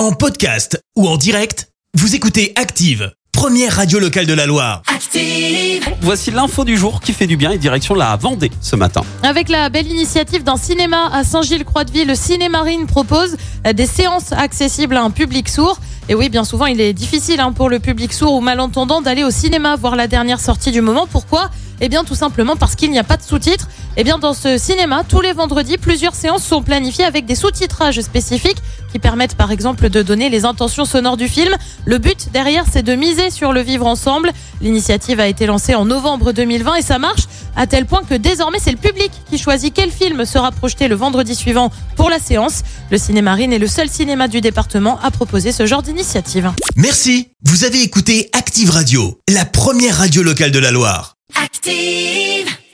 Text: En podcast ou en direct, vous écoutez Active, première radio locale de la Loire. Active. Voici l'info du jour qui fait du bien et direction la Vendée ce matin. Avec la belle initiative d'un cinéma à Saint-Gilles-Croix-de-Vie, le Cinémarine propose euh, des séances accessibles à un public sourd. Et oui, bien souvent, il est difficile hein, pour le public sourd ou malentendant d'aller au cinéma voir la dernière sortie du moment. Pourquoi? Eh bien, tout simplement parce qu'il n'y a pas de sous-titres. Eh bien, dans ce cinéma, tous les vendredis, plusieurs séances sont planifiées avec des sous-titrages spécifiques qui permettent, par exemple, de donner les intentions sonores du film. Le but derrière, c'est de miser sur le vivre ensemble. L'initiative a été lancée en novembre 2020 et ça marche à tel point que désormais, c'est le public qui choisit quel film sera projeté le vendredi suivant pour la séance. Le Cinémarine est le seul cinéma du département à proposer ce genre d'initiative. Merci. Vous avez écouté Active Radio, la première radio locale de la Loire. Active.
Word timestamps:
En 0.00 0.12
podcast 0.12 0.82
ou 0.96 1.06
en 1.06 1.18
direct, 1.18 1.68
vous 1.92 2.14
écoutez 2.14 2.54
Active, 2.56 3.12
première 3.32 3.76
radio 3.76 3.98
locale 3.98 4.24
de 4.24 4.32
la 4.32 4.46
Loire. 4.46 4.80
Active. 4.86 5.84
Voici 6.00 6.30
l'info 6.30 6.64
du 6.64 6.78
jour 6.78 7.02
qui 7.02 7.12
fait 7.12 7.26
du 7.26 7.36
bien 7.36 7.50
et 7.50 7.58
direction 7.58 7.94
la 7.94 8.16
Vendée 8.16 8.50
ce 8.62 8.76
matin. 8.76 9.02
Avec 9.22 9.50
la 9.50 9.68
belle 9.68 9.88
initiative 9.88 10.42
d'un 10.42 10.56
cinéma 10.56 11.10
à 11.12 11.22
Saint-Gilles-Croix-de-Vie, 11.22 12.06
le 12.06 12.14
Cinémarine 12.14 12.86
propose 12.86 13.36
euh, 13.66 13.74
des 13.74 13.84
séances 13.84 14.32
accessibles 14.32 14.96
à 14.96 15.02
un 15.02 15.10
public 15.10 15.50
sourd. 15.50 15.78
Et 16.08 16.14
oui, 16.14 16.30
bien 16.30 16.44
souvent, 16.44 16.64
il 16.64 16.80
est 16.80 16.94
difficile 16.94 17.38
hein, 17.38 17.52
pour 17.52 17.68
le 17.68 17.78
public 17.78 18.14
sourd 18.14 18.32
ou 18.32 18.40
malentendant 18.40 19.02
d'aller 19.02 19.22
au 19.22 19.30
cinéma 19.30 19.76
voir 19.76 19.96
la 19.96 20.06
dernière 20.06 20.40
sortie 20.40 20.72
du 20.72 20.80
moment. 20.80 21.06
Pourquoi? 21.12 21.50
Eh 21.80 21.88
bien, 21.88 22.04
tout 22.04 22.14
simplement 22.14 22.56
parce 22.56 22.74
qu'il 22.76 22.90
n'y 22.90 22.98
a 22.98 23.04
pas 23.04 23.16
de 23.16 23.22
sous-titres. 23.22 23.68
Eh 23.96 24.04
bien, 24.04 24.18
dans 24.18 24.34
ce 24.34 24.58
cinéma, 24.58 25.02
tous 25.08 25.20
les 25.20 25.32
vendredis, 25.32 25.78
plusieurs 25.78 26.14
séances 26.14 26.44
sont 26.44 26.62
planifiées 26.62 27.04
avec 27.04 27.26
des 27.26 27.34
sous-titrages 27.34 28.00
spécifiques 28.00 28.58
qui 28.92 28.98
permettent, 28.98 29.34
par 29.34 29.50
exemple, 29.50 29.88
de 29.88 30.02
donner 30.02 30.28
les 30.28 30.44
intentions 30.44 30.84
sonores 30.84 31.16
du 31.16 31.28
film. 31.28 31.54
Le 31.84 31.98
but 31.98 32.28
derrière, 32.32 32.64
c'est 32.70 32.82
de 32.82 32.94
miser 32.94 33.30
sur 33.30 33.52
le 33.52 33.60
vivre 33.60 33.86
ensemble. 33.86 34.32
L'initiative 34.60 35.20
a 35.20 35.26
été 35.26 35.46
lancée 35.46 35.74
en 35.74 35.84
novembre 35.84 36.32
2020 36.32 36.74
et 36.76 36.82
ça 36.82 36.98
marche 36.98 37.22
à 37.56 37.66
tel 37.66 37.86
point 37.86 38.02
que 38.08 38.14
désormais, 38.14 38.58
c'est 38.62 38.70
le 38.70 38.76
public 38.76 39.10
qui 39.28 39.38
choisit 39.38 39.72
quel 39.74 39.90
film 39.90 40.24
sera 40.24 40.52
projeté 40.52 40.88
le 40.88 40.94
vendredi 40.94 41.34
suivant 41.34 41.70
pour 41.96 42.10
la 42.10 42.18
séance. 42.18 42.62
Le 42.90 42.98
Cinémarine 42.98 43.52
est 43.52 43.58
le 43.58 43.66
seul 43.66 43.88
cinéma 43.88 44.28
du 44.28 44.40
département 44.40 44.98
à 45.02 45.10
proposer 45.10 45.52
ce 45.52 45.66
genre 45.66 45.82
d'initiative. 45.82 46.52
Merci. 46.76 47.28
Vous 47.44 47.64
avez 47.64 47.82
écouté 47.82 48.28
Active 48.32 48.70
Radio, 48.70 49.18
la 49.28 49.44
première 49.44 49.96
radio 49.96 50.22
locale 50.22 50.50
de 50.50 50.58
la 50.58 50.70
Loire. 50.70 51.19
Active. 51.62 52.39